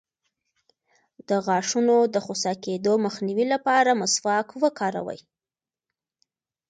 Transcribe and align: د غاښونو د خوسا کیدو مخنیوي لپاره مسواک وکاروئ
د 1.27 1.29
غاښونو 1.45 1.95
د 2.13 2.15
خوسا 2.25 2.53
کیدو 2.63 2.93
مخنیوي 3.05 3.45
لپاره 3.53 3.97
مسواک 4.01 4.47
وکاروئ 4.63 5.19